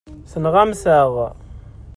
Tenɣamt-aɣ-t. 0.31 1.33